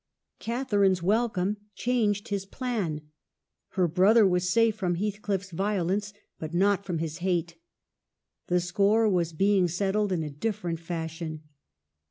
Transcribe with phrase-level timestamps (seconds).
[0.39, 3.01] Catharine's welcome changed this plan;
[3.73, 7.57] her brother was safe from Heathcliff's violence, but not from his hate.
[8.47, 11.43] The score was being set tled in a different fashion.